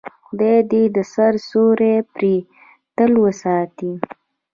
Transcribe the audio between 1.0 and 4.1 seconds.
سر سیوری پرې تل وساتي.